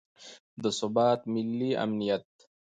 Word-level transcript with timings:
د 0.61 0.63
ثبات، 0.79 1.19
ملي 1.33 1.71
امنیت 1.83 2.25